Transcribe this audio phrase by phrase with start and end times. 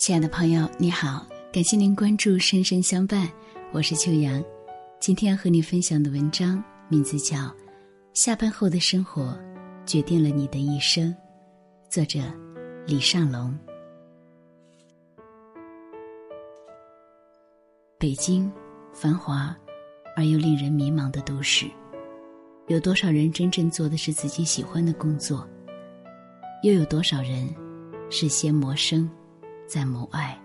[0.00, 3.26] 亲爱的朋友，你好，感谢您关注《深深相伴》，
[3.70, 4.42] 我是秋阳。
[4.98, 7.36] 今天要和你分享的文章名字叫
[8.14, 9.38] 《下班后的生活
[9.84, 11.14] 决定了你的一生》，
[11.90, 12.18] 作者
[12.86, 13.54] 李尚龙。
[17.98, 18.50] 北京，
[18.94, 19.54] 繁华
[20.16, 21.66] 而又令人迷茫的都市，
[22.68, 25.46] 有多少人真正做的是自己喜欢的工作？
[26.62, 27.54] 又有多少人
[28.08, 29.06] 是先谋生，
[29.70, 30.36] 在谋爱？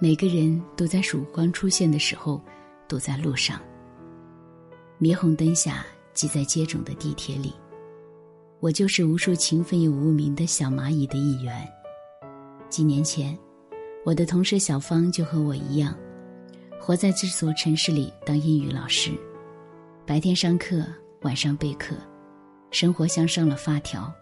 [0.00, 2.42] 每个人都在曙光出现的时候
[2.88, 3.60] 堵在路上，
[5.00, 7.54] 霓虹灯下挤在接踵的地铁里。
[8.58, 11.64] 我就是无数勤奋又无名的小蚂蚁的一员。
[12.68, 13.38] 几年前，
[14.04, 15.96] 我的同事小芳就和我一样，
[16.80, 19.12] 活在这所城市里当英语老师，
[20.04, 20.84] 白天上课，
[21.22, 21.94] 晚上备课。
[22.72, 24.12] 生活像上了发条，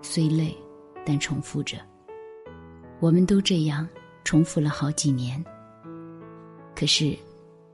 [0.00, 0.56] 虽累，
[1.08, 1.78] 但重复着。
[3.00, 3.88] 我们都这样
[4.24, 5.42] 重复了好几年。
[6.76, 7.16] 可是，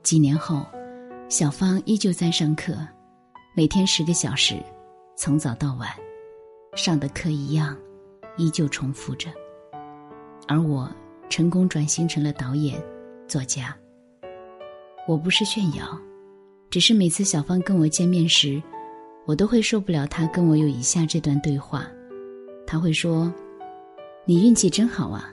[0.03, 0.65] 几年后，
[1.27, 2.77] 小芳依旧在上课，
[3.53, 4.55] 每天十个小时，
[5.17, 5.89] 从早到晚，
[6.77, 7.75] 上的课一样，
[8.37, 9.29] 依旧重复着。
[10.47, 10.89] 而我
[11.29, 12.81] 成功转型成了导演、
[13.27, 13.75] 作家。
[15.07, 15.99] 我不是炫耀，
[16.69, 18.63] 只是每次小芳跟我见面时。
[19.27, 21.87] 我都会受不了她跟我有以下这段对话，
[22.67, 23.31] 他会说
[24.25, 25.29] ：“你运气真好啊，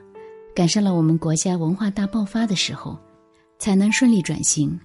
[0.55, 2.99] 赶上了我们国家文化大爆发的时候，
[3.59, 4.79] 才能顺利转型。”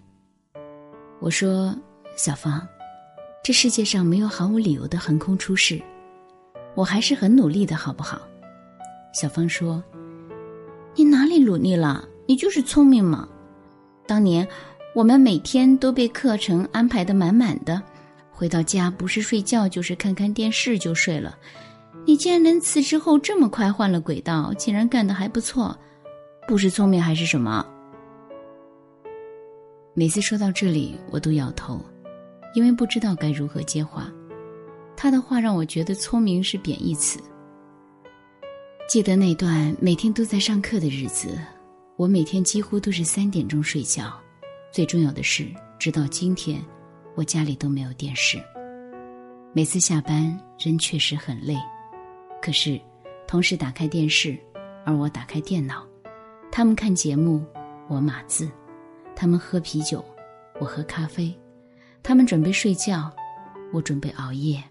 [1.20, 1.76] 我说
[2.16, 2.66] ：“小芳，
[3.44, 5.82] 这世界上没有毫无理由的横空出世，
[6.76, 8.22] 我还是很努力的，好不好？”
[9.14, 9.84] 小芳说
[10.96, 12.08] ：“你哪里努力了？
[12.28, 13.28] 你就是聪明嘛。
[14.06, 14.48] 当年
[14.96, 17.82] 我们每天都被课程安排的满满的。”
[18.32, 21.36] 回到家不是睡觉就是看看电视就睡了，
[22.08, 25.78] 你竟然能辞职后这么快换了轨道，竟然干得还不错，
[26.48, 27.68] 不是聪明还是什么？
[29.94, 31.82] 每次说到这里，我都摇头，
[32.56, 34.10] 因为不知道该如何接话。
[34.96, 37.20] 他的话让我觉得聪明是贬义词。
[38.88, 41.38] 记得那段每天都在上课的日子，
[41.98, 44.18] 我每天几乎都是三点钟睡觉。
[44.72, 45.46] 最重要的是，
[45.78, 46.64] 直到今天。
[47.16, 48.42] 我家里都没有电视。
[49.52, 51.56] 每次下班，人确实很累，
[52.42, 52.80] 可是，
[53.28, 54.38] 同事打开电视，
[54.86, 55.86] 而我打开电脑，
[56.52, 57.44] 他们看节目，
[57.88, 58.48] 我码字；
[59.16, 60.04] 他们喝啤酒，
[60.60, 61.34] 我喝咖啡；
[62.02, 63.12] 他们准备睡觉，
[63.74, 64.64] 我准备熬夜。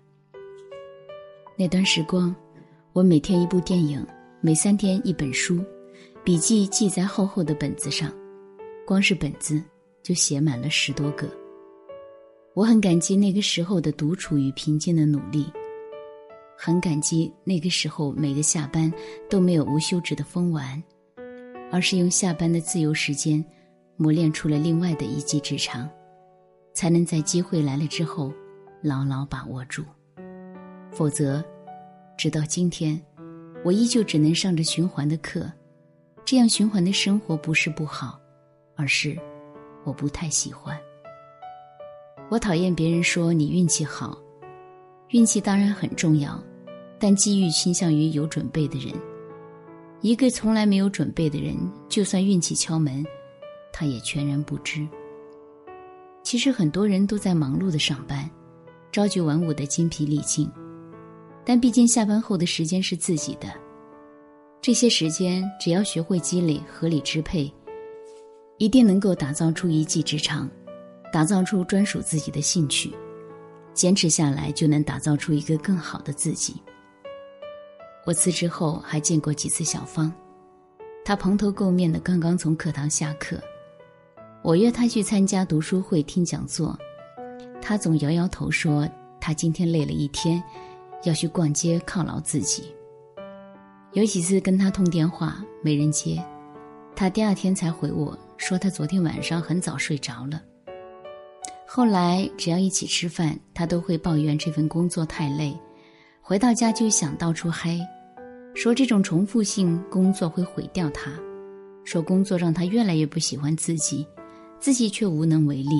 [1.57, 2.35] 那段时光，
[2.93, 4.07] 我每天一部电影，
[4.41, 5.63] 每三天一本书，
[6.25, 8.11] 笔记记在厚厚的本子上，
[8.87, 9.63] 光是本子
[10.03, 11.29] 就写满了十多个。
[12.55, 15.47] 我很感激那个时候的独处与平静的努力，
[16.59, 18.93] 很感激那个时候每个下班
[19.29, 20.83] 都没有无休止的疯玩，
[21.71, 23.45] 而是用下班的自由时间
[23.97, 25.89] 磨练出了另外的一技之长，
[26.73, 28.33] 才能在机会来了之后
[28.83, 29.85] 牢牢把握住。
[30.91, 31.45] 否则，
[32.17, 33.01] 直到今天，
[33.63, 35.51] 我依旧只能上着循环的课。
[36.25, 38.19] 这样循环的生活不是不好，
[38.75, 39.17] 而是
[39.85, 40.77] 我不太喜欢。
[42.29, 44.19] 我讨厌别人说你运气好，
[45.11, 46.43] 运气当然很重要，
[46.99, 48.93] 但机遇倾向于有准备的人。
[50.01, 51.57] 一个从来没有准备的人，
[51.89, 53.05] 就算运气敲门，
[53.73, 54.87] 他也全然不知。
[56.23, 58.29] 其实很多人都在忙碌的上班，
[58.91, 60.51] 朝九晚五的精疲力尽，
[61.45, 63.49] 但毕竟下班后的时间是自己的，
[64.61, 67.51] 这些时间只要学会积累、合理支配，
[68.59, 70.51] 一定能够打造出一技之长。
[71.13, 72.93] 打造出专属自己的兴趣，
[73.77, 76.57] 坚持下来就能打造出一个更好的自己。
[78.07, 80.11] 我辞职后还见过几次小芳，
[81.05, 83.39] 她蓬头垢面的刚刚从课堂下课，
[84.43, 86.77] 我约她去参加读书会听讲座，
[87.61, 88.89] 她总摇摇头说
[89.21, 90.43] 她今天累了一天，
[91.05, 92.75] 要去逛街犒劳自己。
[93.93, 96.25] 有几次跟她通电话没人接，
[96.95, 100.41] 她第二天才回我说她昨天晚上很早睡着了。
[101.69, 105.55] 后来，只要一起吃饭，他都会抱怨这份工作太累，
[106.23, 107.79] 回到家就想到处嗨，
[108.55, 111.11] 说这种重复性工作会毁掉他，
[111.85, 114.07] 说工作让他越来越不喜欢自己，
[114.61, 115.75] 自己却无能为力，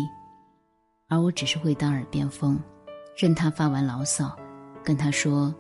[1.09, 2.59] 而我只是会当耳边风，
[3.17, 4.37] 任他发完牢骚，
[4.83, 5.55] 跟他说：“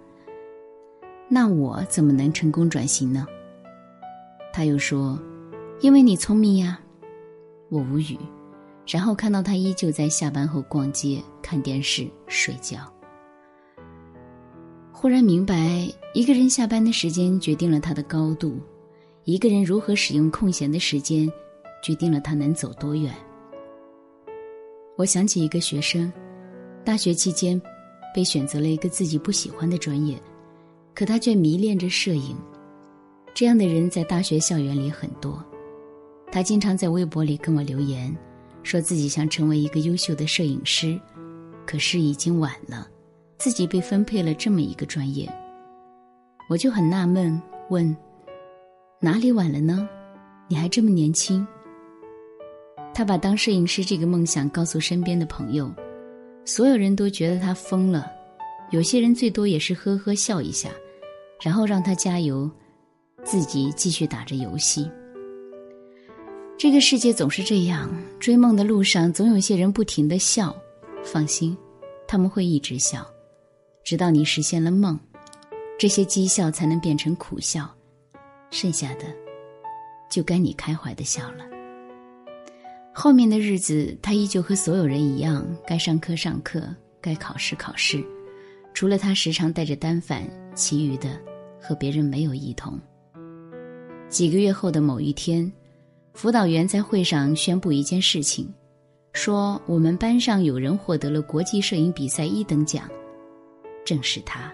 [1.30, 3.26] 那我怎么能成功转型呢？”
[4.52, 5.18] 他又说
[5.80, 6.80] ：“因为你聪明呀。”
[7.70, 8.18] 我无语。
[8.86, 12.78] 然后看到他依旧在下班后逛街、看电视、睡觉。
[14.92, 18.58] 忽然明白，一个人下班的时间决定了他的高度，
[19.24, 21.30] 一个人如何使用空闲的时间，
[21.82, 23.12] 决定了他能走多远。
[24.96, 26.10] 我想起一个学生，
[26.82, 27.60] 大学期间
[28.14, 30.18] 被选择了一个自己不喜欢的专业，
[30.94, 32.34] 可他却迷恋着摄影。
[33.34, 35.44] 这样的人在大学校园里很多，
[36.32, 38.16] 他经常在微博里跟我留言，
[38.66, 41.00] 说自己想成为一个优秀的摄影师，
[41.64, 42.88] 可是已经晚了，
[43.38, 45.32] 自己被分配了这么一个专业。
[46.50, 47.40] 我就很纳闷，
[47.70, 47.96] 问：
[49.00, 49.88] 哪里晚了呢？
[50.48, 51.46] 你还这么年轻。
[52.92, 55.72] 他把当摄影师这个梦想告诉身边的朋友，
[56.44, 58.10] 所有人都觉得他疯了，
[58.72, 60.70] 有些人最多也是呵呵笑一下，
[61.40, 62.50] 然后让他加油，
[63.22, 64.90] 自己继续打着游戏。
[66.58, 70.56] 这个世界总是这样，追梦的路上总有些人不停的笑，
[71.04, 71.54] 放心，
[72.08, 73.06] 他们会一直笑，
[73.84, 74.98] 直到你实现了梦，
[75.78, 77.70] 这些讥笑才能变成苦笑，
[78.50, 79.04] 剩下的，
[80.10, 81.44] 就该你开怀的笑了。
[82.90, 88.02] 后面的日子，他依旧和所有人一样，该上课上课，该考试考试。
[88.72, 91.20] 除了他时常带着单反，其余的
[91.60, 92.80] 和别人没有异同。
[94.08, 95.50] 几个月后的某一天，
[96.16, 98.50] 辅导员在会上宣布一件事情，
[99.12, 102.88] 说我们班上有人获得了国际摄影比赛一等奖，
[103.84, 104.50] 正是他。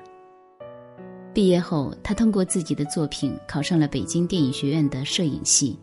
[1.32, 5.78] 毕业后，他通过自己的作品考上了北京电影学院的摄影系。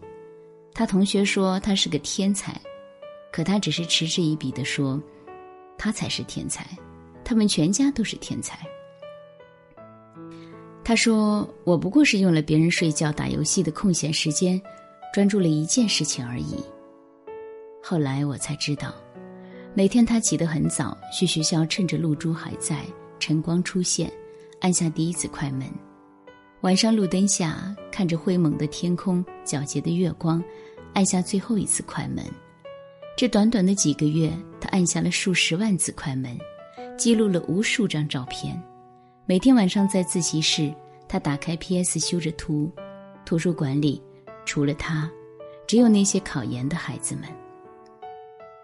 [0.73, 2.59] 他同学说他是个天才，
[3.31, 5.01] 可他只是嗤之以鼻地说
[5.79, 6.67] ：“他才是天才，
[7.23, 8.59] 他们全家都是天才。”
[10.83, 14.61] 他说：“我不过是用了别人睡觉打游戏的空闲时间，
[15.19, 16.56] 专注了一件事情而已。”
[17.83, 18.94] 后来我才知道，
[19.74, 22.86] 每天他起得很早，去学校，趁着露珠还在，
[23.19, 24.10] 晨光出现，
[24.62, 25.68] 按下第一次快门；
[26.62, 30.42] 晚上路灯下，看着灰蒙的天空，皎洁的月光。
[30.94, 32.24] 按下最后一次快门，
[33.18, 34.31] 这短短的几个月，
[34.62, 36.39] 他按下了数十万次快门，
[36.98, 38.57] 记录了无数张照片。
[39.25, 40.74] 每天晚上在自习室，
[41.10, 42.00] 他打开 P.S.
[42.00, 42.71] 修着图。
[43.25, 44.01] 图书馆里，
[44.49, 45.07] 除了他，
[45.67, 47.25] 只有那些考研的孩子们。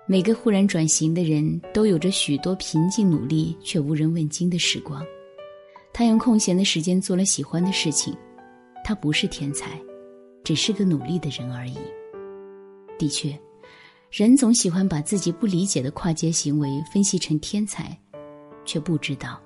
[0.08, 5.06] 每个忽然转型的人都有着许多平静努力却无人问津的时光。
[5.94, 8.18] 他用空闲的时间做了喜欢的事情。
[8.84, 9.80] 他不是天才，
[10.44, 11.78] 只是个努力的人而已。
[12.98, 13.40] 的确，
[14.10, 17.96] 人总喜欢把自己不理解的跨界行为分析成天才，
[18.66, 19.40] 却不知道，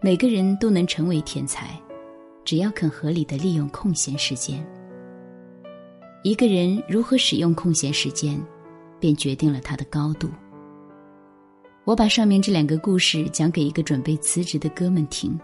[0.00, 1.80] 每个人都能成为天才，
[2.44, 4.66] 只要肯合理的利用空闲时间。
[6.26, 8.36] 一个人如何使用空闲时间，
[8.98, 10.28] 便决定了他的高度。
[11.84, 15.38] 我把上面这两个故事讲给一个准备辞职的哥们听，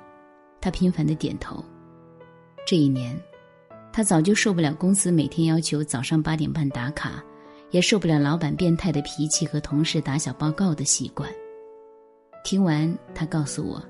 [0.60, 1.64] 他频繁的点头。
[2.66, 3.16] 这一年，
[3.92, 7.22] 他早就受不了公司每天要求早上八点半打卡。
[7.70, 11.30] 也受不了老板变态的脾气和同事打小报告的习惯。
[12.42, 13.80] 听完，他告诉我：“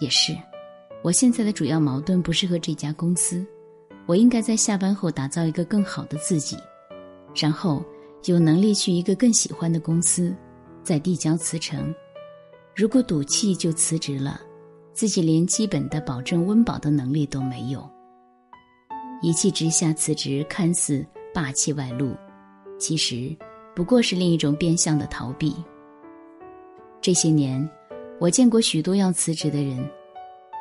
[0.00, 0.36] 也是，
[1.00, 3.46] 我现在的主要矛盾不是和这家公司，
[4.06, 6.56] 我应该在下班后打造一个更好的自己，
[7.34, 7.84] 然后
[8.24, 10.34] 有能力去一个更喜欢的公司，
[10.82, 11.94] 再递交辞呈。
[12.74, 14.40] 如果赌气就辞职了，
[14.92, 17.88] 自己连基本的保证温饱的能力都没有。
[19.22, 22.14] 一气之下辞职，看似霸气外露。”
[22.78, 23.34] 其实，
[23.76, 25.54] 不过是另一种变相的逃避。
[27.00, 27.68] 这些年，
[28.18, 29.88] 我见过许多要辞职的人，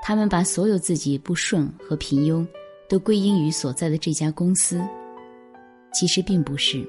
[0.04, 2.46] 他们把所有自己不顺和平庸，
[2.92, 4.86] 都归因于所在的这家公司。
[5.94, 6.86] 其实并不是，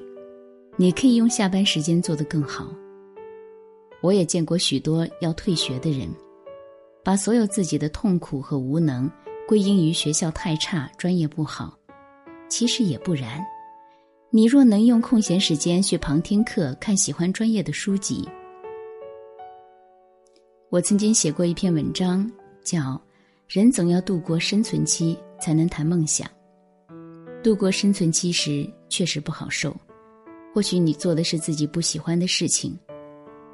[0.75, 2.67] 你可以用下班时间做得更好。
[4.01, 6.09] 我也见过许多要退学的人，
[7.05, 9.09] 把所有自己的痛苦和无能
[9.47, 11.73] 归因于学校太差、专业不好。
[12.49, 13.41] 其实也不然。
[14.29, 18.27] 你若能用空闲时间去旁听课、看喜欢专业的书籍，
[20.69, 22.29] 我曾经写过一篇文章，
[22.61, 22.79] 叫
[23.47, 26.25] 《人总要度过生存期才能谈梦想》。
[27.43, 29.75] 度过生存期时确实不好受，
[30.55, 32.79] 或许你做的是自己不喜欢的事情。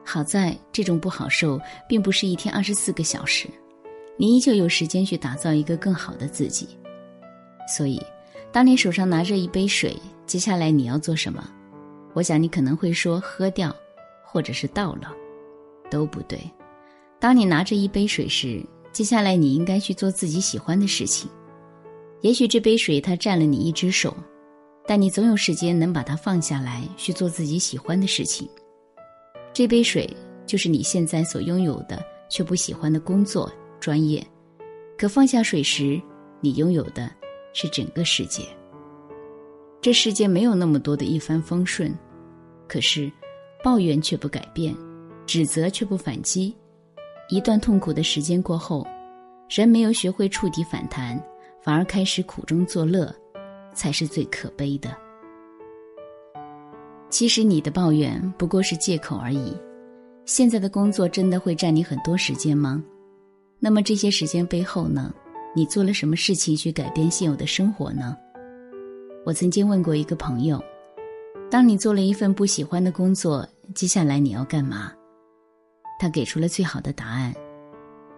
[0.05, 3.47] 好在这种不好受并不是一天二十四个小时，
[4.17, 6.67] 你依旧有时间去打造一个更好的自己。
[7.67, 7.99] 所以，
[8.51, 11.49] 当你手上拿着一杯水，接下来你要做什么？
[12.13, 13.75] 我想你可能会说喝掉，
[14.23, 15.11] 或者是倒了，
[15.89, 16.39] 都不对。
[17.19, 21.27] 当你拿着一杯水时，接下来你应该去做自己喜欢的事情。
[22.21, 24.15] 也许这杯水它占了你一只手，
[24.85, 28.49] 但你总有时间能把它放下来去做自己喜欢的事情。
[29.53, 30.09] 这杯水
[30.45, 34.25] 就是你现在所拥有的却不喜欢的工作、专业，
[34.97, 36.01] 可放下水时，
[36.41, 37.09] 你拥有的
[37.53, 38.43] 是整个世界。
[39.81, 41.97] 这世界没有那么多的一帆风顺，
[42.67, 43.09] 可是
[43.63, 44.75] 抱怨却不改变，
[45.25, 46.53] 指责却不反击。
[47.29, 48.85] 一段痛苦的时间过后，
[49.49, 51.17] 人没有学会触底反弹，
[51.69, 53.15] 反而开始苦中作乐，
[53.75, 54.89] 才是最可悲的。
[57.11, 59.55] 其实你的抱怨不过是借口而已。
[60.25, 62.83] 现在的工作真的会占你很多时间吗？
[63.59, 65.13] 那么这些时间背后呢？
[65.55, 68.17] 你做了什么事情去改变现有的生活呢？
[69.23, 70.59] 我曾经问过一个朋友
[71.51, 74.91] ：“当你做了一份不喜欢的工作，接下来你要干嘛？”
[76.01, 77.31] 他给出了最好的答案，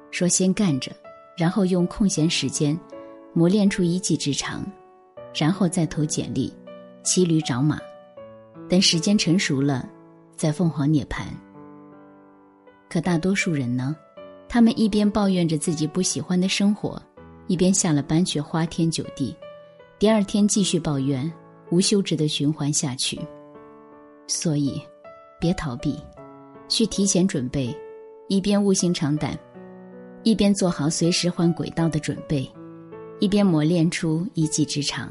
[0.09, 0.89] 说：“先干着，
[1.37, 2.79] 然后用空闲时间
[3.33, 4.65] 磨练出一技之长，
[5.33, 6.53] 然后再投简历，
[7.03, 7.79] 骑驴找马，
[8.69, 9.87] 等时间成熟了，
[10.35, 11.23] 再凤凰涅槃。”
[12.89, 13.95] 可大多数人呢，
[14.49, 17.01] 他们一边抱怨着自己不喜欢的生活，
[17.47, 19.35] 一边下了班却花天酒地。
[19.97, 21.31] 第二天继续抱怨，
[21.69, 23.17] 无休止的循环下去。
[24.27, 24.81] 所以，
[25.39, 25.97] 别逃避，
[26.67, 27.73] 去提前准备，
[28.27, 29.39] 一边卧薪尝胆，
[30.23, 32.49] 一边做好随时换轨道的准备，
[33.21, 35.07] 一边磨练出一技之长。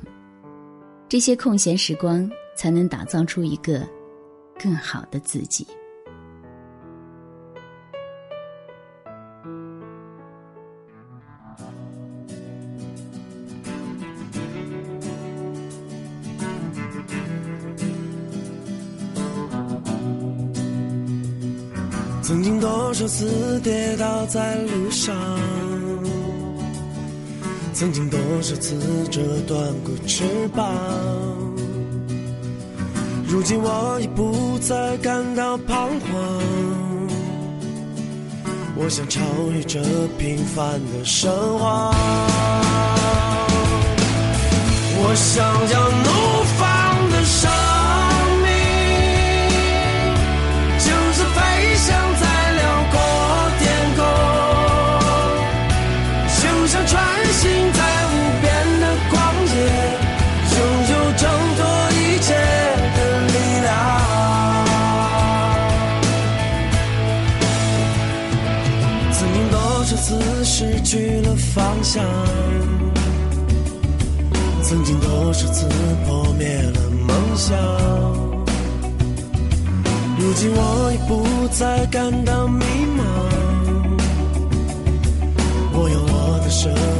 [1.09, 3.87] 这些空闲时光，才能打造出一个
[4.61, 5.65] 更好的自己。
[22.23, 25.17] 曾经多少次跌倒在路上，
[27.81, 28.77] 曾经多少次
[29.11, 30.23] 折断过翅
[30.55, 30.67] 膀，
[33.27, 36.43] 如今我已不再感到彷徨。
[38.77, 39.23] 我想超
[39.55, 39.81] 越这
[40.19, 41.95] 平凡的生活，
[44.99, 47.25] 我想要怒放的
[57.41, 58.47] 心在无边
[58.81, 59.17] 的旷
[59.49, 59.57] 野，
[60.53, 60.59] 拥
[60.91, 61.25] 有挣
[61.57, 61.59] 脱
[61.93, 62.29] 一切
[62.97, 63.69] 的力量。
[69.15, 69.57] 曾经多
[69.87, 72.05] 少次失去了方向，
[74.63, 75.67] 曾经多少次
[76.07, 77.57] 破灭了梦想。
[80.19, 82.67] 如今我已不再感到迷
[82.99, 83.01] 茫，
[85.73, 87.00] 我有我的生。